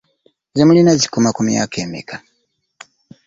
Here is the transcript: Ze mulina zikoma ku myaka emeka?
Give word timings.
Ze 0.55 0.63
mulina 0.67 0.91
zikoma 1.01 1.29
ku 1.35 1.41
myaka 1.49 1.75
emeka? 1.85 2.15